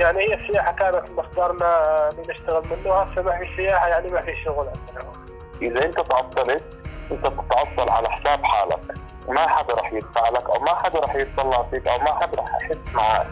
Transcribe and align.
يعني 0.00 0.18
هي 0.18 0.34
السياحه 0.34 0.72
كانت 0.72 1.10
مصدرنا 1.10 2.10
لنشتغل 2.18 2.62
منه 2.70 2.94
هسه 2.94 3.22
ما 3.22 3.38
في 3.38 3.56
سياحة 3.56 3.88
يعني 3.88 4.08
ما 4.08 4.20
في 4.20 4.32
شغل 4.44 4.68
عندنا. 4.68 5.12
إذا 5.62 5.84
أنت 5.84 5.94
تعطلت 5.94 6.64
أنت 7.10 7.26
بتتعطل 7.26 7.90
على 7.90 8.10
حساب 8.10 8.44
حالك. 8.44 8.94
ما 9.28 9.48
حدا 9.48 9.74
رح 9.74 9.92
يدفع 9.92 10.28
لك 10.28 10.50
أو 10.50 10.60
ما 10.60 10.74
حدا 10.74 10.98
رح 10.98 11.14
يطلع 11.14 11.62
فيك 11.62 11.86
أو 11.86 11.98
ما 11.98 12.20
حدا 12.20 12.42
رح 12.42 12.54
يحس 12.62 12.94
معك. 12.94 13.26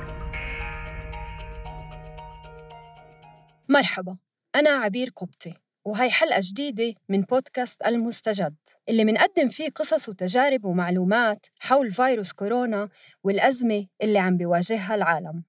مرحبا. 3.69 4.17
أنا 4.57 4.71
عبير 4.71 5.11
قبطي 5.17 5.55
وهي 5.85 6.11
حلقة 6.11 6.41
جديدة 6.43 6.95
من 7.09 7.21
بودكاست 7.21 7.87
المستجد 7.87 8.55
اللي 8.89 9.05
منقدم 9.05 9.49
فيه 9.49 9.69
قصص 9.71 10.09
وتجارب 10.09 10.65
ومعلومات 10.65 11.46
حول 11.61 11.91
فيروس 11.91 12.33
كورونا 12.33 12.89
والأزمة 13.25 13.87
اللي 14.03 14.19
عم 14.19 14.37
بيواجهها 14.37 14.95
العالم. 14.95 15.45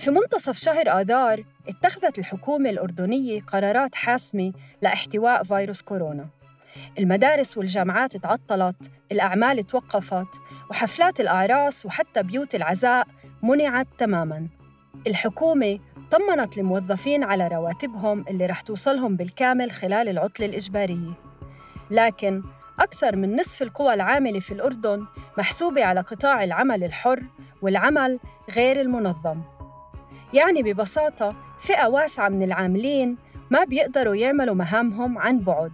في 0.00 0.10
منتصف 0.10 0.56
شهر 0.56 1.00
آذار 1.00 1.44
اتخذت 1.68 2.18
الحكومة 2.18 2.70
الأردنية 2.70 3.40
قرارات 3.40 3.94
حاسمة 3.94 4.52
لاحتواء 4.82 5.42
فيروس 5.42 5.82
كورونا. 5.82 6.26
المدارس 6.98 7.58
والجامعات 7.58 8.16
تعطلت 8.16 8.90
الأعمال 9.12 9.66
توقفت 9.66 10.26
وحفلات 10.70 11.20
الأعراس 11.20 11.86
وحتى 11.86 12.22
بيوت 12.22 12.54
العزاء 12.54 13.06
منعت 13.42 13.86
تماماً. 13.98 14.48
الحكومة 15.06 15.78
طمنت 16.10 16.58
الموظفين 16.58 17.24
على 17.24 17.48
رواتبهم 17.48 18.24
اللي 18.28 18.46
رح 18.46 18.60
توصلهم 18.60 19.16
بالكامل 19.16 19.70
خلال 19.70 20.08
العطلة 20.08 20.46
الإجبارية. 20.46 21.12
لكن 21.90 22.42
أكثر 22.78 23.16
من 23.16 23.36
نصف 23.36 23.62
القوى 23.62 23.94
العاملة 23.94 24.40
في 24.40 24.54
الأردن 24.54 25.06
محسوبة 25.38 25.84
على 25.84 26.00
قطاع 26.00 26.44
العمل 26.44 26.84
الحر 26.84 27.22
والعمل 27.62 28.20
غير 28.56 28.80
المنظم. 28.80 29.59
يعني 30.34 30.62
ببساطة 30.62 31.36
فئة 31.58 31.86
واسعة 31.86 32.28
من 32.28 32.42
العاملين 32.42 33.16
ما 33.50 33.64
بيقدروا 33.64 34.14
يعملوا 34.14 34.54
مهامهم 34.54 35.18
عن 35.18 35.38
بعد 35.38 35.72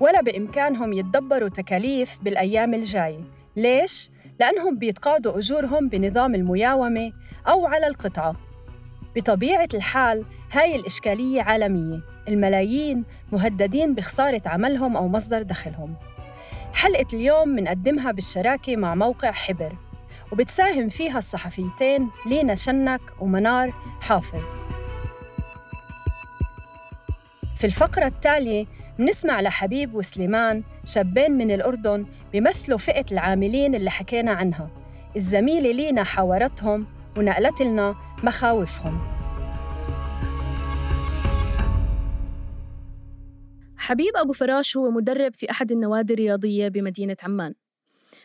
ولا 0.00 0.22
بإمكانهم 0.22 0.92
يتدبروا 0.92 1.48
تكاليف 1.48 2.18
بالأيام 2.22 2.74
الجاية 2.74 3.20
ليش؟ 3.56 4.10
لأنهم 4.40 4.78
بيتقاضوا 4.78 5.38
أجورهم 5.38 5.88
بنظام 5.88 6.34
المياومة 6.34 7.12
أو 7.48 7.66
على 7.66 7.86
القطعة. 7.86 8.36
بطبيعة 9.16 9.68
الحال 9.74 10.24
هاي 10.52 10.76
الإشكالية 10.76 11.42
عالمية. 11.42 12.00
الملايين 12.28 13.04
مهددين 13.32 13.94
بخسارة 13.94 14.42
عملهم 14.46 14.96
أو 14.96 15.08
مصدر 15.08 15.42
دخلهم. 15.42 15.94
حلقة 16.72 17.06
اليوم 17.12 17.48
منقدمها 17.48 18.12
بالشراكة 18.12 18.76
مع 18.76 18.94
موقع 18.94 19.30
حبر. 19.30 19.76
وبتساهم 20.32 20.88
فيها 20.88 21.18
الصحفيتين 21.18 22.10
لينا 22.26 22.54
شنك 22.54 23.00
ومنار 23.20 23.72
حافظ. 24.00 24.42
في 27.56 27.64
الفقرة 27.64 28.06
التالية 28.06 28.66
منسمع 28.98 29.40
لحبيب 29.40 29.94
وسليمان 29.94 30.62
شابين 30.84 31.32
من 31.32 31.50
الأردن 31.50 32.06
بيمثلوا 32.32 32.78
فئة 32.78 33.04
العاملين 33.12 33.74
اللي 33.74 33.90
حكينا 33.90 34.32
عنها. 34.32 34.70
الزميلة 35.16 35.72
لينا 35.72 36.04
حاورتهم 36.04 36.86
ونقلت 37.18 37.62
لنا 37.62 37.94
مخاوفهم. 38.24 38.98
حبيب 43.76 44.16
أبو 44.16 44.32
فراش 44.32 44.76
هو 44.76 44.90
مدرب 44.90 45.34
في 45.34 45.50
أحد 45.50 45.72
النوادي 45.72 46.14
الرياضية 46.14 46.68
بمدينة 46.68 47.16
عمان. 47.22 47.54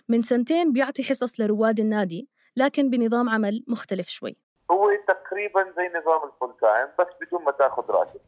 من 0.09 0.21
سنتين 0.21 0.73
بيعطي 0.73 1.03
حصص 1.03 1.39
لرواد 1.39 1.79
النادي 1.79 2.27
لكن 2.57 2.89
بنظام 2.89 3.29
عمل 3.29 3.63
مختلف 3.67 4.09
شوي. 4.09 4.35
هو 4.71 4.89
تقريبا 5.07 5.73
زي 5.77 5.87
نظام 5.99 6.29
ال 6.29 6.34
full 6.34 6.53
time 6.61 6.87
بس 6.99 7.07
بدون 7.21 7.43
ما 7.43 7.51
تاخذ 7.51 7.91
راتب 7.91 8.19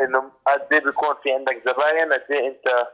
إنه 0.00 0.30
قد 0.46 0.72
إيه 0.72 0.80
بيكون 0.80 1.14
في 1.22 1.32
عندك 1.32 1.62
زباين 1.66 2.12
قد 2.12 2.24
إيه 2.30 2.48
أنت 2.48 2.88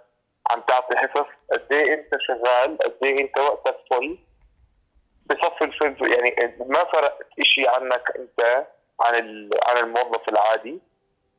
عم 0.50 0.60
تعطي 0.60 0.96
حصص 0.96 1.26
قد 1.52 1.72
إيه 1.72 1.94
أنت 1.94 2.08
شغال 2.20 2.78
قد 2.78 2.94
إيه 3.02 3.20
أنت 3.20 3.38
وقتك 3.38 3.76
full. 3.90 4.18
بصف 5.26 5.62
الفيلم 5.62 6.12
يعني 6.12 6.56
ما 6.66 6.84
فرق 6.84 7.18
شيء 7.42 7.68
عنك 7.68 8.12
أنت 8.18 8.66
عن 9.00 9.14
عن 9.66 9.76
الموظف 9.84 10.28
العادي. 10.28 10.78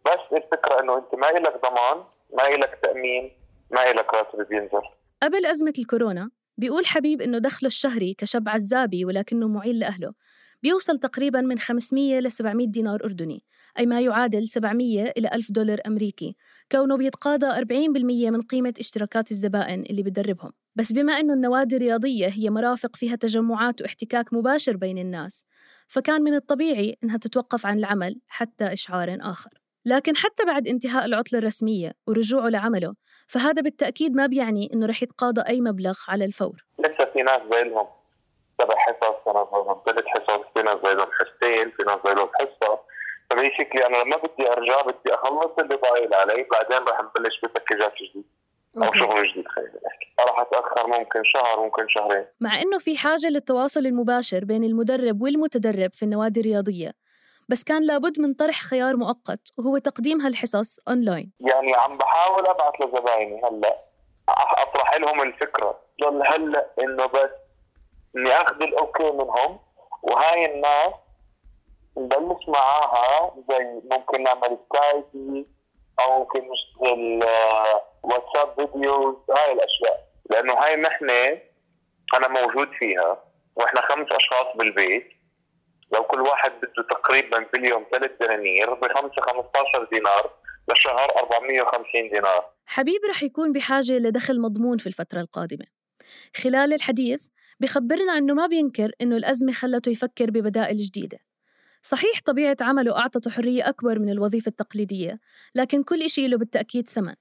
بس 0.06 0.20
الفكرة 0.34 0.80
إنه 0.80 0.98
أنت 0.98 1.16
ما 1.16 1.26
لك 1.26 1.62
ضمان 1.62 2.04
ما 2.34 2.44
لك 2.44 2.80
تأمين 2.84 3.38
ما 3.72 3.92
لك 3.92 4.14
راتب 4.14 4.48
بينزل. 4.50 4.82
قبل 5.24 5.46
أزمة 5.46 5.74
الكورونا 5.80 6.30
بيقول 6.58 6.86
حبيب 6.86 7.22
إنه 7.22 7.38
دخله 7.38 7.68
الشهري 7.68 8.14
كشاب 8.14 8.50
عزابي 8.50 9.06
ولكنه 9.06 9.48
معيل 9.48 9.80
لأهله. 9.80 10.14
بيوصل 10.64 11.00
تقريبا 11.00 11.42
من 11.42 11.60
500 11.60 12.20
ل 12.20 12.32
700 12.32 12.68
دينار 12.68 13.04
أردني 13.06 13.44
أي 13.80 13.86
ما 13.86 14.02
يعادل 14.02 14.48
700 14.48 15.04
إلى 15.18 15.30
1000 15.34 15.52
دولار 15.52 15.80
أمريكي. 15.88 16.36
كونه 16.72 16.98
بيتقاضى 16.98 17.46
40% 17.48 18.32
من 18.32 18.42
قيمة 18.42 18.74
اشتراكات 18.80 19.32
الزبائن 19.32 19.82
اللي 19.90 20.04
بدربهم. 20.04 20.52
بس 20.76 20.94
بما 20.94 21.20
أنه 21.20 21.34
النوادي 21.34 21.76
الرياضية 21.76 22.28
هي 22.28 22.50
مرافق 22.50 22.96
فيها 22.96 23.16
تجمعات 23.16 23.82
واحتكاك 23.82 24.34
مباشر 24.34 24.78
بين 24.78 24.98
الناس 24.98 25.46
فكان 25.88 26.22
من 26.22 26.34
الطبيعي 26.34 26.98
أنها 27.04 27.18
تتوقف 27.18 27.66
عن 27.66 27.78
العمل 27.78 28.20
حتى 28.28 28.74
إشعار 28.74 29.18
آخر. 29.22 29.50
لكن 29.86 30.16
حتى 30.16 30.46
بعد 30.46 30.68
انتهاء 30.68 31.06
العطلة 31.06 31.40
الرسمية 31.40 31.94
ورجوعه 32.08 32.50
لعمله 32.50 32.96
فهذا 33.28 33.62
بالتأكيد 33.62 34.16
ما 34.16 34.26
بيعني 34.28 34.70
أنه 34.74 34.86
رح 34.86 35.04
يتقاضى 35.04 35.42
أي 35.48 35.62
مبلغ 35.62 35.94
على 36.08 36.26
الفور. 36.26 36.66
لسه 36.80 37.06
في 37.14 37.22
ناس 37.22 37.42
زي 37.52 37.64
لهم 37.64 37.88
سبع 38.62 38.76
حصص 38.78 39.16
في 39.24 39.32
ناس 39.34 39.48
زي 39.54 39.58
لهم 39.58 39.82
ثلاث 39.86 40.06
حصص 40.06 40.42
في 40.54 40.62
ناس 40.62 40.78
زي 40.86 40.94
لهم 40.94 41.08
حصتين 41.12 41.72
في 41.72 41.84
ناس 41.88 41.98
زي 42.06 42.14
لهم 42.14 42.30
حصة 42.40 42.80
فبيسكلي 43.30 43.86
أنا 43.86 43.98
لما 43.98 44.18
بدي 44.18 44.52
أرجع 44.52 44.82
بدي 44.82 45.14
أخلص 45.14 45.52
اللي 45.60 45.76
ضايل 45.76 46.14
علي 46.14 46.48
بعدين 46.52 46.88
رح 46.88 47.02
نبلش 47.02 47.40
بباكجات 47.44 47.94
جديد 48.02 48.26
أو 48.78 48.94
شغل 48.94 49.32
جديد 49.32 49.48
خلينا 49.48 49.80
نحكي 49.86 50.08
راح 50.20 50.40
أتأخر 50.40 50.88
ممكن 50.88 51.24
شهر 51.24 51.60
ممكن 51.60 51.84
شهرين. 51.88 52.26
مع 52.42 52.62
إنه 52.62 52.78
في 52.78 52.98
حاجة 52.98 53.28
للتواصل 53.30 53.86
المباشر 53.86 54.46
بين 54.46 54.64
المدرب 54.64 55.22
والمتدرب 55.22 55.94
في 55.94 56.04
النوادي 56.04 56.40
الرياضية. 56.40 56.92
بس 57.50 57.64
كان 57.64 57.84
لابد 57.84 58.20
من 58.20 58.34
طرح 58.34 58.60
خيار 58.60 58.96
مؤقت 58.96 59.40
وهو 59.58 59.78
تقديم 59.78 60.22
هالحصص 60.22 60.80
اونلاين 60.88 61.32
يعني 61.40 61.76
عم 61.76 61.98
بحاول 61.98 62.48
أبعث 62.48 62.74
لزبايني 62.82 63.42
هلأ 63.44 63.86
أطرح 64.30 64.98
لهم 64.98 65.22
الفكرة. 65.22 65.80
ضل 66.04 66.28
هلأ 66.28 66.70
إنه 66.80 67.06
بس 67.06 67.30
إني 68.18 68.30
أخذ 68.32 68.64
ال 68.64 68.72
okay 68.72 69.04
منهم 69.12 69.60
وهاي 70.04 70.56
الناس 70.56 70.94
نبلش 71.98 72.48
معاها 72.48 73.36
زي 73.50 73.82
ممكن 73.92 74.24
نعمل 74.24 74.58
Skype 74.70 75.48
أو 76.00 76.20
ممكن 76.20 76.40
نشتغل 76.40 77.24
واتساب 78.04 78.56
فيديوز 78.56 79.16
هاي 79.38 79.52
الأشياء. 79.52 80.08
لأنه 80.30 80.54
هاي 80.54 80.78
محنه 80.78 81.42
أنا 82.14 82.28
موجود 82.28 82.68
فيها 82.80 83.24
وإحنا 83.56 83.82
خمس 83.82 84.08
أشخاص 84.12 84.56
بالبيت. 84.56 85.08
لو 85.94 86.04
كل 86.04 86.22
واحد 86.22 86.52
بده 86.52 86.88
تقريبا 86.90 87.46
باليوم 87.54 87.86
ثلاث 87.92 88.12
دنانير 88.22 88.74
بخمسة 88.74 89.22
15 89.22 89.88
دينار 89.94 90.34
للشهر 90.70 91.10
450 91.18 92.10
دينار. 92.14 92.46
حبيب 92.66 93.02
رح 93.10 93.24
يكون 93.24 93.52
بحاجة 93.52 93.94
لدخل 93.94 94.42
مضمون 94.42 94.78
في 94.78 94.88
الفترة 94.88 95.22
القادمة. 95.22 95.66
خلال 96.36 96.74
الحديث 96.74 97.28
بخبرنا 97.60 98.18
أنه 98.18 98.34
ما 98.34 98.48
بينكر 98.48 98.92
أنه 99.02 99.18
الأزمة 99.18 99.52
خلته 99.52 99.90
يفكر 99.90 100.32
ببدائل 100.32 100.78
جديدة. 100.78 101.18
صحيح 101.82 102.22
طبيعة 102.26 102.58
عمله 102.62 102.98
أعطته 102.98 103.32
حرية 103.32 103.70
أكبر 103.70 104.00
من 104.00 104.10
الوظيفة 104.10 104.50
التقليدية 104.50 105.20
لكن 105.56 105.84
كل 105.84 106.02
إشي 106.02 106.28
له 106.28 106.38
بالتأكيد 106.38 106.90
ثمن. 106.90 107.14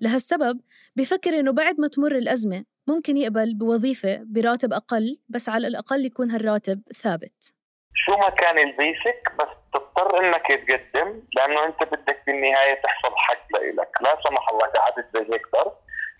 لهالسبب 0.00 0.60
بفكر 0.96 1.40
إنه 1.40 1.52
بعد 1.52 1.80
ما 1.80 1.88
تمر 1.88 2.16
الأزمة 2.16 2.64
ممكن 2.86 3.16
يقبل 3.16 3.54
بوظيفة 3.54 4.20
براتب 4.24 4.72
أقل 4.72 5.18
بس 5.28 5.48
على 5.48 5.66
الأقل 5.66 6.04
يكون 6.04 6.30
هالراتب 6.30 6.82
ثابت. 6.94 7.59
شو 7.94 8.16
ما 8.16 8.28
كان 8.28 8.58
البيسك؟ 8.58 9.32
بس 9.38 9.48
تضطر 9.74 10.20
إنك 10.20 10.46
تقدم 10.46 11.22
لأنه 11.36 11.64
أنت 11.64 11.82
بدك 11.84 12.22
بالنهاية 12.26 12.74
تحصل 12.82 13.16
حق 13.16 13.46
لإلك. 13.52 13.88
لا 14.00 14.16
سمح 14.28 14.50
الله 14.50 14.66
قعدت 14.66 15.06
زي 15.14 15.34
هيك 15.34 15.42
ضرب 15.54 15.72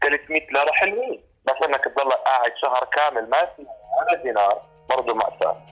300 0.03 0.47
ليره 0.53 0.73
حلوين. 0.73 1.23
بس 1.47 1.69
إنك 1.69 1.85
تضل 1.85 2.11
قاعد 2.11 2.53
شهر 2.63 2.89
كامل 2.93 3.31
ما 3.31 3.45
في 3.57 3.67
ولا 3.99 4.23
دينار 4.23 4.61
برضه 4.89 5.15
مأساة 5.15 5.63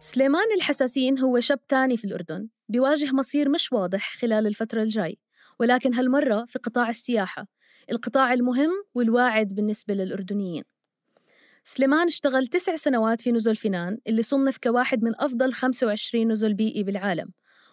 سليمان 0.00 0.52
الحساسين 0.56 1.18
هو 1.18 1.40
شاب 1.40 1.66
تاني 1.66 1.96
في 1.96 2.04
الأردن 2.04 2.48
بيواجه 2.68 3.12
مصير 3.12 3.48
مش 3.48 3.72
واضح 3.72 4.10
خلال 4.20 4.46
الفترة 4.46 4.82
الجاي. 4.82 5.18
ولكن 5.60 5.94
هالمرة 5.94 6.44
في 6.48 6.58
قطاع 6.58 6.88
السياحة 6.88 7.46
القطاع 7.90 8.32
المهم 8.32 8.70
والواعد 8.94 9.48
بالنسبة 9.54 9.94
للأردنيين. 9.94 10.64
سليمان 11.62 12.06
اشتغل 12.06 12.46
تسع 12.46 12.74
سنوات 12.74 13.20
في 13.20 13.32
نزل 13.32 13.56
فنان 13.56 13.98
اللي 14.06 14.22
صنف 14.22 14.58
كواحد 14.58 15.02
من 15.02 15.12
أفضل 15.20 15.52
25 15.52 16.32
نزل 16.32 16.54
بيئي 16.54 16.82
بالعالم. 16.82 17.32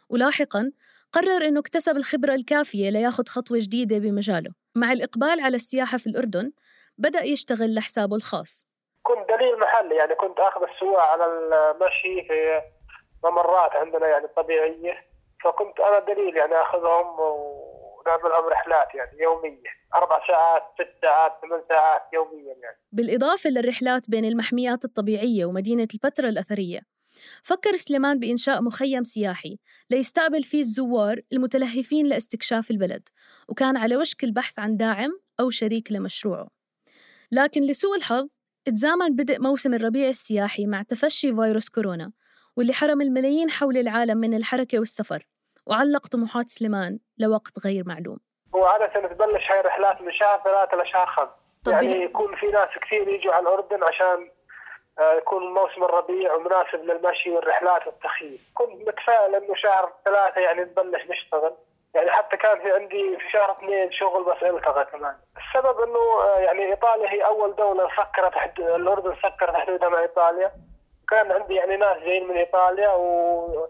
ولاحقاً 0.10 0.72
قرر 1.12 1.48
أنه 1.48 1.60
اكتسب 1.60 1.98
الخبرة 1.98 2.34
الكافية 2.34 2.90
لياخد 2.90 3.30
خطوة 3.30 3.58
جديدة 3.62 3.98
بمجاله. 3.98 4.52
مع 4.76 4.92
الإقبال 4.92 5.40
على 5.40 5.56
السياحة 5.56 5.98
في 5.98 6.08
الأردن 6.08 6.52
بدأ 6.98 7.24
يشتغل 7.24 7.76
لحسابه 7.76 8.16
الخاص. 8.16 8.66
كنت 9.04 9.30
دليل 9.30 9.60
محلي 9.60 9.96
يعني 9.96 10.16
كنت 10.16 10.40
أخذ 10.40 10.62
السواق 10.64 11.00
على 11.00 11.26
المشي 11.26 12.28
في 12.28 12.62
ممرات 13.24 13.72
عندنا 13.72 14.08
يعني 14.08 14.28
طبيعية 14.28 15.06
فكنت 15.44 15.80
أنا 15.80 16.00
دليل 16.00 16.38
يعني 16.38 16.54
اخذهم 18.08 18.26
ونعملهم 18.26 18.50
رحلات 18.50 18.96
يعني 18.96 19.22
يومية. 19.22 19.70
أربع 19.96 20.28
ساعات 20.28 20.62
ست 20.74 21.02
ساعات 21.02 21.32
ثمان 21.42 21.62
ساعات 21.70 22.02
يوميا 22.14 22.56
يعني. 22.64 22.78
بالإضافة 22.92 23.50
للرحلات 23.50 24.10
بين 24.10 24.26
المحميات 24.26 24.86
الطبيعية 24.86 25.46
ومدينة 25.46 25.88
البتراء 25.94 26.30
الأثرية 26.30 26.80
فكر 27.44 27.78
سليمان 27.78 28.20
بإنشاء 28.20 28.62
مخيم 28.62 29.04
سياحي 29.04 29.58
ليستقبل 29.90 30.44
فيه 30.44 30.60
الزوار 30.60 31.22
المتلهفين 31.34 32.06
لاستكشاف 32.06 32.72
البلد 32.72 33.10
وكان 33.50 33.78
على 33.78 33.98
وشك 33.98 34.24
البحث 34.24 34.60
عن 34.60 34.78
داعم 34.78 35.10
أو 35.40 35.50
شريك 35.50 35.92
لمشروعه. 35.92 36.48
لكن 37.32 37.62
لسوء 37.62 37.98
الحظ 37.98 38.40
تزامن 38.66 39.16
بدء 39.16 39.42
موسم 39.42 39.74
الربيع 39.74 40.08
السياحي 40.08 40.66
مع 40.66 40.82
تفشي 40.82 41.36
فيروس 41.36 41.70
كورونا 41.70 42.12
واللي 42.58 42.74
حرم 42.74 43.02
الملايين 43.02 43.50
حول 43.50 43.78
العالم 43.78 44.18
من 44.18 44.34
الحركة 44.34 44.80
والسفر. 44.80 45.28
وعلق 45.66 46.08
طموحات 46.08 46.48
سليمان 46.48 47.00
لوقت 47.20 47.54
غير 47.66 47.84
معلوم. 47.86 48.18
هو 48.56 48.66
عادة 48.66 49.08
تبلش 49.08 49.52
هاي 49.52 49.60
الرحلات 49.60 50.02
من 50.02 50.12
شهر 50.12 50.42
ثلاثة 50.44 50.78
لشهر 50.78 51.08
خمس 51.08 51.30
يعني 51.68 52.04
يكون 52.04 52.36
في 52.36 52.46
ناس 52.46 52.70
كثير 52.82 53.08
يجوا 53.08 53.34
على 53.34 53.44
الأردن 53.44 53.84
عشان 53.84 54.32
آه، 55.00 55.14
يكون 55.14 55.54
موسم 55.54 55.84
الربيع 55.84 56.34
ومناسب 56.34 56.84
للمشي 56.84 57.30
والرحلات 57.30 57.88
والتخييم. 57.88 58.40
كنت 58.54 58.88
متفائل 58.88 59.36
إنه 59.36 59.56
شهر 59.56 59.94
ثلاثة 60.06 60.42
يعني 60.42 60.62
نبلش 60.62 61.02
نشتغل. 61.10 61.56
يعني 61.96 62.12
حتى 62.12 62.38
كان 62.38 62.60
في 62.60 62.72
عندي 62.72 63.18
في 63.18 63.32
شهر 63.32 63.52
اثنين 63.52 63.92
شغل 63.92 64.24
بس 64.24 64.44
التغى 64.44 64.86
كمان. 64.86 65.16
السبب 65.38 65.80
إنه 65.80 66.24
آه، 66.24 66.40
يعني 66.40 66.66
إيطاليا 66.66 67.10
هي 67.10 67.26
أول 67.26 67.56
دولة 67.56 67.90
سكرت 67.90 68.34
حد... 68.36 68.60
الأردن 68.60 69.16
سكرت 69.16 69.56
حدودها 69.56 69.90
مع 69.90 70.02
إيطاليا. 70.02 70.52
كان 71.10 71.32
عندي 71.32 71.54
يعني 71.54 71.78
ناس 71.78 71.98
جايين 71.98 72.28
من 72.28 72.38
إيطاليا 72.38 72.90
و... 72.90 73.68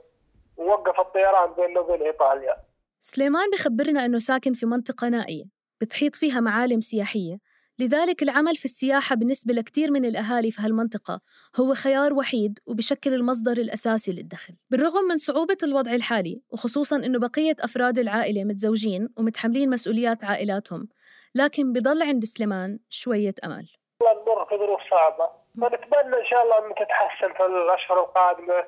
ووقف 0.58 1.00
الطيران 1.00 1.54
بيننا 1.54 1.80
وبين 1.80 2.02
ايطاليا 2.02 2.56
سليمان 3.00 3.52
بخبرنا 3.54 4.06
أنه 4.06 4.18
ساكن 4.18 4.54
في 4.54 4.66
منطقة 4.66 5.10
نائية 5.10 5.44
بتحيط 5.82 6.16
فيها 6.16 6.40
معالم 6.40 6.82
سياحية. 6.82 7.38
لذلك 7.80 8.24
العمل 8.24 8.56
في 8.56 8.66
السياحة 8.66 9.16
بالنسبة 9.16 9.54
لكثير 9.54 9.92
من 9.92 10.06
الأهالي 10.06 10.52
في 10.52 10.62
هالمنطقة 10.62 11.22
هو 11.60 11.74
خيار 11.74 12.14
وحيد 12.14 12.60
وبشكل 12.66 13.14
المصدر 13.14 13.52
الأساسي 13.52 14.12
للدخل. 14.12 14.54
بالرغم 14.70 15.04
من 15.04 15.18
صعوبة 15.18 15.58
الوضع 15.64 15.92
الحالي 15.92 16.42
وخصوصا 16.50 16.96
أنه 16.96 17.20
بقية 17.20 17.56
أفراد 17.60 18.00
العائلة 18.00 18.44
متزوجين 18.44 19.10
ومتحملين 19.18 19.70
مسؤوليات 19.70 20.24
عائلاتهم 20.24 20.88
لكن 21.36 21.74
بضل 21.74 22.04
عند 22.04 22.24
سليمان 22.24 22.80
شوية 22.90 23.34
أمل. 23.44 23.68
والله 24.02 24.24
نمر 24.24 24.46
في 24.46 24.56
ظروف 24.56 24.82
صعبة 24.92 25.30
فنتمنى 25.62 26.16
إن 26.22 26.26
شاء 26.30 26.44
الله 26.44 26.58
أن 26.68 26.76
تتحسن 26.76 27.34
في 27.38 27.46
الأشهر 27.46 28.00
القادمة. 28.00 28.64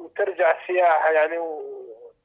وترجع 0.00 0.62
السياحة 0.62 1.10
يعني 1.10 1.38
و... 1.38 1.62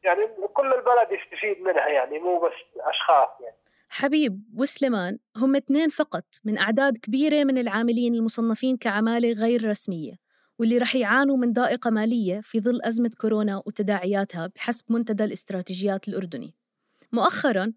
يعني 0.03 0.21
كل 0.53 0.73
البلد 0.73 1.07
يستفيد 1.11 1.61
منها 1.61 1.87
يعني 1.87 2.19
مو 2.19 2.39
بس 2.39 2.79
أشخاص 2.79 3.29
يعني. 3.41 3.55
حبيب 3.89 4.41
وسليمان 4.57 5.17
هم 5.37 5.55
اثنين 5.55 5.89
فقط 5.89 6.23
من 6.45 6.57
أعداد 6.57 6.97
كبيرة 6.97 7.43
من 7.43 7.57
العاملين 7.57 8.15
المصنفين 8.15 8.77
كعمالة 8.77 9.31
غير 9.31 9.69
رسمية 9.69 10.13
واللي 10.59 10.77
رح 10.77 10.95
يعانوا 10.95 11.37
من 11.37 11.53
ضائقة 11.53 11.89
مالية 11.89 12.39
في 12.43 12.59
ظل 12.59 12.81
أزمة 12.83 13.11
كورونا 13.21 13.61
وتداعياتها 13.65 14.49
بحسب 14.55 14.91
منتدى 14.91 15.23
الاستراتيجيات 15.23 16.07
الأردني. 16.07 16.53
مؤخراً 17.13 17.73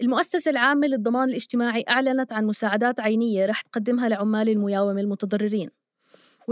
المؤسسة 0.00 0.50
العامة 0.50 0.86
للضمان 0.86 1.28
الاجتماعي 1.28 1.84
أعلنت 1.88 2.32
عن 2.32 2.46
مساعدات 2.46 3.00
عينية 3.00 3.46
رح 3.46 3.60
تقدمها 3.60 4.08
لعمال 4.08 4.48
المياومة 4.48 5.00
المتضررين. 5.00 5.70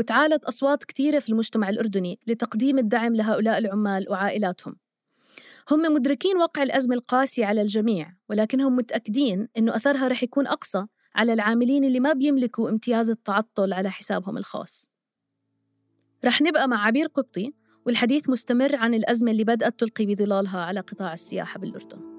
وتعالت 0.01 0.45
أصوات 0.45 0.85
كثيرة 0.85 1.19
في 1.19 1.29
المجتمع 1.29 1.69
الأردني 1.69 2.19
لتقديم 2.27 2.79
الدعم 2.79 3.15
لهؤلاء 3.15 3.59
العمال 3.59 4.07
وعائلاتهم. 4.11 4.77
هم 5.71 5.95
مدركين 5.95 6.37
وقع 6.37 6.63
الأزمة 6.63 6.95
القاسية 6.95 7.47
على 7.47 7.63
الجميع 7.63 8.15
ولكنهم 8.29 8.77
متأكدين 8.77 9.49
أنه 9.59 9.77
أثرها 9.77 10.09
رح 10.09 10.23
يكون 10.23 10.47
أقصى 10.47 10.87
على 11.15 11.33
العاملين 11.33 11.85
اللي 11.85 12.01
ما 12.01 12.13
بيملكوا 12.13 12.71
امتياز 12.71 13.11
التعطل 13.11 13.73
على 13.73 13.91
حسابهم 13.91 14.39
الخاص. 14.39 14.89
رح 16.25 16.43
نبقى 16.43 16.69
مع 16.69 16.87
عبير 16.87 17.07
قبطي 17.07 17.53
والحديث 17.87 18.31
مستمر 18.31 18.77
عن 18.77 18.95
الأزمة 18.95 19.31
اللي 19.31 19.45
بدأت 19.45 19.81
تلقي 19.81 20.07
بظلالها 20.07 20.61
على 20.61 20.81
قطاع 20.81 21.13
السياحة 21.13 21.61
بالأردن. 21.61 22.10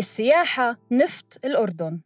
السياحة 0.00 0.78
نفط 0.90 1.38
الأردن. 1.44 2.00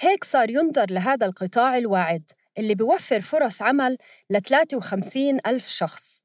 هيك 0.00 0.24
صار 0.24 0.50
ينظر 0.50 0.86
لهذا 0.90 1.26
القطاع 1.26 1.78
الواعد 1.78 2.30
اللي 2.58 2.74
بيوفر 2.74 3.20
فرص 3.20 3.62
عمل 3.62 3.98
ل 4.30 4.40
53 4.40 5.38
ألف 5.46 5.68
شخص. 5.68 6.22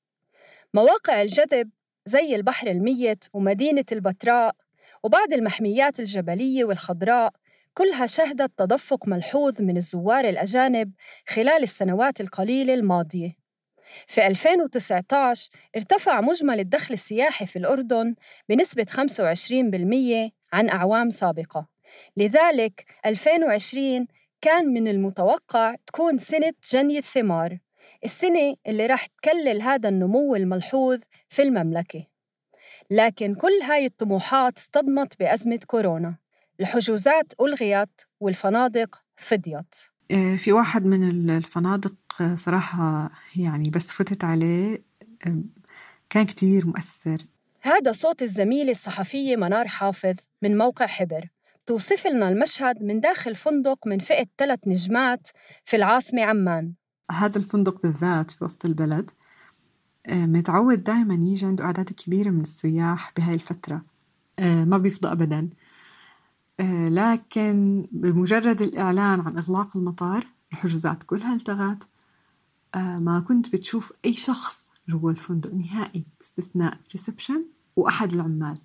مواقع 0.73 1.21
الجذب 1.21 1.69
زي 2.05 2.35
البحر 2.35 2.67
الميت 2.67 3.25
ومدينة 3.33 3.85
البتراء 3.91 4.55
وبعض 5.03 5.33
المحميات 5.33 5.99
الجبلية 5.99 6.63
والخضراء 6.63 7.33
كلها 7.73 8.05
شهدت 8.05 8.51
تدفق 8.57 9.07
ملحوظ 9.07 9.61
من 9.61 9.77
الزوار 9.77 10.29
الأجانب 10.29 10.91
خلال 11.27 11.63
السنوات 11.63 12.21
القليلة 12.21 12.73
الماضية. 12.73 13.35
في 14.07 14.27
2019 14.27 15.49
ارتفع 15.75 16.21
مجمل 16.21 16.59
الدخل 16.59 16.93
السياحي 16.93 17.45
في 17.45 17.59
الأردن 17.59 18.15
بنسبة 18.49 18.85
25% 18.89 20.31
عن 20.53 20.69
أعوام 20.69 21.09
سابقة. 21.09 21.67
لذلك 22.17 22.85
2020 23.05 24.07
كان 24.41 24.65
من 24.73 24.87
المتوقع 24.87 25.75
تكون 25.87 26.17
سنة 26.17 26.53
جني 26.71 26.97
الثمار 26.97 27.59
السنة 28.05 28.55
اللي 28.67 28.85
راح 28.85 29.05
تكلل 29.05 29.61
هذا 29.61 29.89
النمو 29.89 30.35
الملحوظ 30.35 30.99
في 31.29 31.41
المملكة. 31.41 32.05
لكن 32.91 33.35
كل 33.35 33.61
هاي 33.69 33.85
الطموحات 33.85 34.57
اصطدمت 34.57 35.19
بأزمة 35.19 35.59
كورونا. 35.67 36.15
الحجوزات 36.59 37.33
ألغيت 37.41 38.01
والفنادق 38.19 39.01
فضيت 39.15 39.75
آه، 40.11 40.35
في 40.35 40.51
واحد 40.51 40.85
من 40.85 41.09
ال- 41.09 41.29
الفنادق 41.31 41.93
آه، 42.21 42.35
صراحة 42.35 43.11
يعني 43.35 43.69
بس 43.69 43.91
فتت 43.91 44.23
عليه 44.23 44.83
كان 46.09 46.25
كتير 46.25 46.67
مؤثر. 46.67 47.17
هذا 47.65 47.91
صوت 47.91 48.21
الزميلة 48.21 48.71
الصحفية 48.71 49.35
منار 49.35 49.67
حافظ 49.67 50.15
من 50.41 50.57
موقع 50.57 50.85
حبر. 50.85 51.29
توصف 51.65 52.07
لنا 52.07 52.29
المشهد 52.29 52.83
من 52.83 52.99
داخل 52.99 53.35
فندق 53.35 53.87
من 53.87 53.99
فئة 53.99 54.25
ثلاث 54.37 54.59
نجمات 54.67 55.27
في 55.63 55.75
العاصمة 55.75 56.21
عمان. 56.21 56.73
هذا 57.11 57.37
الفندق 57.37 57.81
بالذات 57.81 58.31
في 58.31 58.43
وسط 58.43 58.65
البلد 58.65 59.11
آه، 60.07 60.25
متعود 60.25 60.83
دائما 60.83 61.13
يجي 61.13 61.45
عنده 61.45 61.65
أعداد 61.65 61.89
كبيرة 61.89 62.29
من 62.29 62.41
السياح 62.41 63.13
بهاي 63.17 63.33
الفترة. 63.33 63.81
آه، 64.39 64.63
ما 64.63 64.77
بيفضى 64.77 65.11
أبدا. 65.11 65.49
آه، 66.59 66.89
لكن 66.89 67.87
بمجرد 67.91 68.61
الإعلان 68.61 69.19
عن 69.19 69.37
إغلاق 69.37 69.77
المطار 69.77 70.27
الحجوزات 70.53 71.03
كلها 71.03 71.35
التغت. 71.35 71.87
ما 72.75 73.25
كنت 73.27 73.55
بتشوف 73.55 73.93
أي 74.05 74.13
شخص 74.13 74.71
جوا 74.89 75.11
الفندق 75.11 75.53
نهائي 75.53 76.05
باستثناء 76.19 76.77
ريسبشن 76.93 77.45
وأحد 77.75 78.13
العمال. 78.13 78.57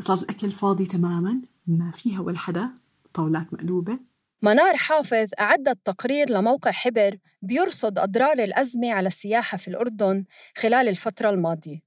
صار 0.00 0.18
الأكل 0.18 0.52
فاضي 0.52 0.86
تماما 0.86 1.40
ما 1.66 1.90
فيها 1.90 2.20
ولا 2.20 2.38
حدا 2.38 2.70
طاولات 3.14 3.54
مقلوبة. 3.54 3.98
منار 4.42 4.76
حافظ 4.76 5.28
أعدت 5.40 5.78
تقرير 5.84 6.30
لموقع 6.30 6.70
حبر 6.70 7.16
بيرصد 7.42 7.98
أضرار 7.98 8.38
الأزمة 8.38 8.92
على 8.92 9.06
السياحة 9.06 9.56
في 9.58 9.68
الأردن 9.68 10.24
خلال 10.56 10.88
الفترة 10.88 11.30
الماضية. 11.30 11.78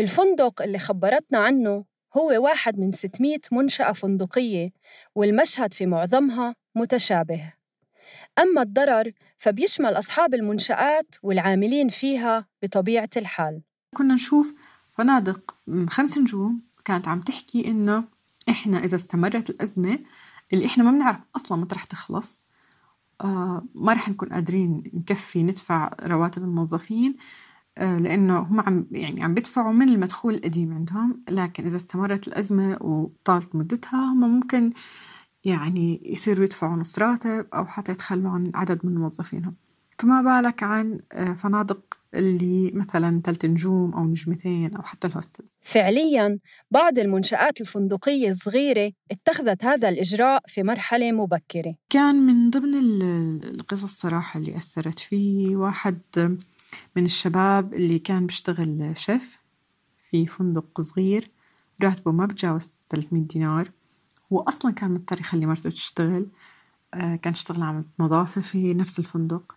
الفندق 0.00 0.62
اللي 0.62 0.78
خبرتنا 0.78 1.38
عنه 1.38 1.84
هو 2.16 2.44
واحد 2.44 2.78
من 2.78 2.92
600 2.92 3.38
منشأة 3.52 3.92
فندقية 3.92 4.70
والمشهد 5.14 5.74
في 5.74 5.86
معظمها 5.86 6.54
متشابه. 6.74 7.52
أما 8.38 8.62
الضرر 8.62 9.12
فبيشمل 9.36 9.98
أصحاب 9.98 10.34
المنشآت 10.34 11.14
والعاملين 11.22 11.88
فيها 11.88 12.46
بطبيعة 12.62 13.10
الحال. 13.16 13.62
كنا 13.94 14.14
نشوف 14.14 14.54
فنادق 14.90 15.54
خمس 15.88 16.18
نجوم 16.18 16.60
كانت 16.84 17.08
عم 17.08 17.20
تحكي 17.20 17.68
إنه 17.68 18.04
إحنا 18.48 18.84
إذا 18.84 18.96
استمرت 18.96 19.50
الأزمة 19.50 19.98
اللي 20.52 20.66
إحنا 20.66 20.84
ما 20.84 20.90
بنعرف 20.90 21.18
أصلا 21.36 21.58
متى 21.60 21.74
رح 21.74 21.84
تخلص 21.84 22.44
آه 23.20 23.64
ما 23.74 23.92
رح 23.92 24.08
نكون 24.08 24.28
قادرين 24.28 24.82
نكفي 24.94 25.42
ندفع 25.42 25.90
رواتب 26.02 26.42
الموظفين 26.42 27.16
آه 27.78 27.98
لأنه 27.98 28.38
هم 28.38 28.60
عم 28.60 28.86
يعني 28.90 29.22
عم 29.24 29.34
بيدفعوا 29.34 29.72
من 29.72 29.88
المدخول 29.88 30.34
القديم 30.34 30.74
عندهم. 30.74 31.22
لكن 31.30 31.64
إذا 31.64 31.76
استمرت 31.76 32.28
الأزمة 32.28 32.78
وطالت 32.80 33.54
مدتها 33.54 34.12
هم 34.12 34.20
ممكن 34.20 34.72
يعني 35.44 36.02
يصيروا 36.04 36.44
يدفعوا 36.44 36.76
نص 36.76 36.98
راتب 36.98 37.46
أو 37.54 37.66
حتى 37.66 37.92
يتخلوا 37.92 38.30
عن 38.30 38.52
عدد 38.54 38.80
من 38.86 38.94
موظفينهم. 38.94 39.54
فما 39.98 40.22
بالك 40.22 40.62
عن 40.62 41.00
آه، 41.12 41.32
فنادق 41.32 41.99
اللي 42.14 42.70
مثلا 42.74 43.20
ثلاث 43.24 43.44
نجوم 43.44 43.94
أو 43.94 44.04
نجمتين 44.04 44.76
أو 44.76 44.82
حتى 44.82 45.06
الهوستل. 45.06 45.44
فعلياً 45.62 46.38
بعض 46.70 46.98
المنشآت 46.98 47.60
الفندقية 47.60 48.28
الصغيرة 48.28 48.92
اتخذت 49.10 49.64
هذا 49.64 49.88
الإجراء 49.88 50.42
في 50.46 50.62
مرحلة 50.62 51.12
مبكرة. 51.12 51.74
كان 51.90 52.14
من 52.14 52.50
ضمن 52.50 52.74
القصص 53.44 53.82
الصراحة 53.82 54.40
اللي 54.40 54.56
أثرت 54.56 54.98
فيه 54.98 55.56
واحد 55.56 55.98
من 56.96 57.04
الشباب 57.04 57.74
اللي 57.74 57.98
كان 57.98 58.26
بيشتغل 58.26 58.92
شيف 58.96 59.38
في 60.10 60.26
فندق 60.26 60.80
صغير 60.80 61.30
راتبه 61.82 62.12
ما 62.12 62.26
بتجاوز 62.26 62.68
300 62.88 63.22
دينار. 63.22 63.70
هو 64.32 64.40
أصلا 64.40 64.72
كان 64.72 64.90
مضطر 64.90 65.20
يخلي 65.20 65.46
مرته 65.46 65.70
تشتغل. 65.70 66.26
آه، 66.94 67.16
كان 67.16 67.32
تشتغل 67.32 67.62
عملت 67.62 67.88
نظافة 67.98 68.40
في 68.40 68.74
نفس 68.74 68.98
الفندق. 68.98 69.56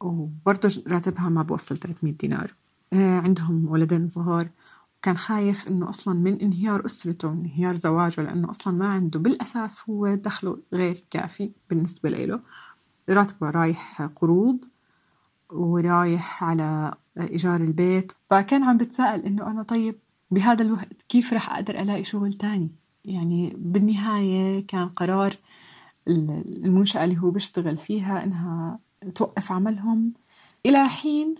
وبرضه 0.00 0.82
راتبها 0.86 1.28
ما 1.28 1.42
بوصل 1.42 1.76
300 1.76 2.12
دينار. 2.14 2.54
آه، 2.92 3.18
عندهم 3.20 3.68
ولدين 3.68 4.08
صغار. 4.08 4.48
وكان 4.98 5.16
خايف 5.16 5.68
إنه 5.68 5.90
أصلا 5.90 6.14
من 6.14 6.40
انهيار 6.40 6.84
أسرته 6.84 7.32
انهيار 7.32 7.74
زواجه 7.74 8.20
لأنه 8.20 8.50
أصلا 8.50 8.74
ما 8.74 8.86
عنده 8.86 9.18
بالأساس 9.20 9.90
هو 9.90 10.14
دخله 10.14 10.58
غير 10.72 11.04
كافي 11.10 11.50
بالنسبة 11.70 12.10
له. 12.10 12.40
راتبه 13.10 13.50
رايح 13.50 14.02
قروض 14.02 14.64
ورايح 15.50 16.44
على 16.44 16.94
إيجار 17.20 17.60
البيت. 17.60 18.12
فكان 18.30 18.62
عم 18.64 18.76
بتساءل 18.78 19.20
إنه 19.20 19.50
أنا 19.50 19.62
طيب 19.62 19.98
بهذا 20.30 20.62
الوقت 20.62 21.02
كيف 21.08 21.32
رح 21.32 21.50
أقدر 21.50 21.80
ألاقي 21.80 22.04
شغل 22.04 22.32
تاني؟ 22.32 22.70
يعني 23.04 23.56
بالنهاية 23.58 24.66
كان 24.66 24.88
قرار 24.88 25.36
المنشأة 26.08 27.04
اللي 27.04 27.18
هو 27.18 27.30
بيشتغل 27.30 27.76
فيها 27.78 28.24
إنها 28.24 28.78
توقف 29.10 29.52
عملهم. 29.52 30.14
إلى 30.66 30.88
حين 30.88 31.34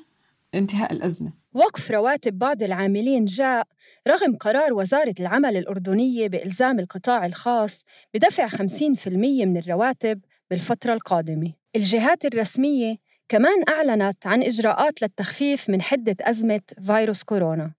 انتهاء 0.55 0.93
الأزمة. 0.93 1.33
وقف 1.55 1.91
رواتب 1.91 2.39
بعض 2.39 2.63
العاملين 2.63 3.25
جاء 3.25 3.67
رغم 4.09 4.37
قرار 4.37 4.73
وزارة 4.73 5.15
العمل 5.21 5.57
الأردنية 5.57 6.29
بإلزام 6.29 6.79
القطاع 6.79 7.27
الخاص 7.27 7.85
بدفع 8.15 8.49
50% 8.49 9.47
من 9.47 9.57
الرواتب 9.57 10.21
بالفترة 10.51 10.93
القادمة. 10.93 11.53
الجهات 11.77 12.25
الرسمية 12.25 12.97
كمان 13.29 13.65
أعلنت 13.69 14.27
عن 14.27 14.43
إجراءات 14.43 15.03
للتخفيف 15.03 15.71
من 15.71 15.83
حدة 15.83 16.17
أزمة 16.21 16.61
فيروس 16.87 17.23
كورونا. 17.23 17.73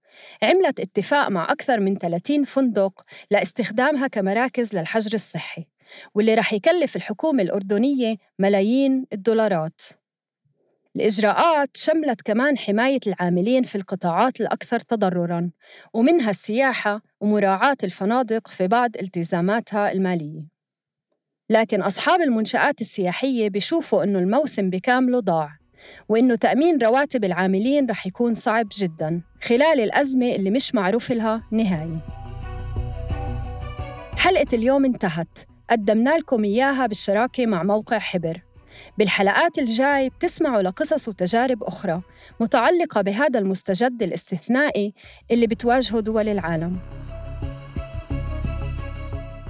عملت 0.44 0.79
اتفاق 0.79 1.29
مع 1.29 1.51
أكثر 1.51 1.79
من 1.79 1.96
30 1.96 2.44
فندق 2.44 3.01
لإستخدامها 3.32 4.08
كمراكز 4.08 4.75
للحجر 4.75 5.13
الصحي. 5.13 5.65
واللي 6.15 6.34
رح 6.34 6.53
يكلف 6.53 6.96
الحكومة 6.96 7.44
الأردنية 7.44 8.15
ملايين 8.39 9.06
الدولارات. 9.13 9.82
الإجراءات 10.96 11.77
شملت 11.77 12.22
كمان 12.22 12.58
حماية 12.58 13.00
العاملين 13.08 13.63
في 13.63 13.75
القطاعات 13.75 14.41
الأكثر 14.41 14.79
تضرراً 14.79 15.51
ومنها 15.94 16.29
السياحة 16.29 17.01
ومراعاة 17.22 17.77
الفنادق 17.84 18.48
في 18.48 18.67
بعض 18.67 18.98
التزاماتها 18.98 19.91
المالية. 19.91 20.48
لكن 21.50 21.82
أصحاب 21.82 22.22
المنشآت 22.22 22.82
السياحية 22.82 23.50
بيشوفوا 23.50 24.03
إنه 24.03 24.20
الموسم 24.20 24.70
بكامله 24.70 25.20
ضاع 25.20 25.58
وإنه 26.10 26.36
تأمين 26.36 26.77
رواتب 26.77 27.24
العاملين 27.24 27.89
رح 27.89 28.08
يكون 28.08 28.34
صعب 28.34 28.67
جداً 28.77 29.22
خلال 29.44 29.79
الأزمة 29.79 30.36
اللي 30.36 30.51
مش 30.51 30.75
معروف 30.75 31.12
لها 31.12 31.44
نهاية 31.51 32.00
حلقة 34.17 34.48
اليوم 34.53 34.86
انتهت. 34.86 35.57
قدمنا 35.69 36.17
لكم 36.17 36.43
إياها 36.43 36.88
بالشراكة 36.88 37.45
مع 37.45 37.63
موقع 37.63 38.00
حبر. 38.00 38.41
بالحلقات 38.97 39.57
الجاي 39.57 40.09
بتسمعوا 40.09 40.62
لقصص 40.62 41.07
وتجارب 41.07 41.63
أخرى 41.63 42.01
متعلقة 42.39 43.01
بهذا 43.01 43.39
المستجد 43.39 44.03
الاستثنائي 44.03 44.93
اللي 45.31 45.47
بتواجهه 45.47 46.00
دول 46.00 46.29
العالم. 46.29 46.79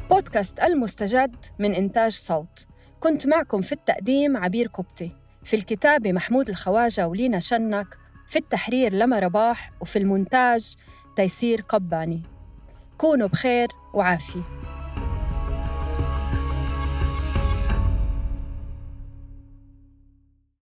بودكاست 0.10 0.60
المستجد 0.60 1.36
من 1.60 1.74
إنتاج 1.74 2.12
صوت. 2.12 2.66
كنت 3.00 3.28
معكم 3.28 3.62
في 3.62 3.72
التقديم 3.72 4.38
عبير 4.38 4.68
كبتي 4.68 5.12
في 5.44 5.56
الكتابة 5.56 6.12
محمود 6.12 6.50
الخواجة 6.50 7.08
ولينا 7.08 7.40
شنك. 7.40 7.98
في 8.28 8.40
التحرير 8.40 8.94
لما 8.94 9.20
رباح. 9.20 9.72
وفي 9.82 10.00
المونتاج 10.00 10.76
تيسير 11.16 11.62
قباني. 11.62 12.22
كونوا 12.98 13.28
بخير 13.28 13.68
وعافية. 13.94 14.57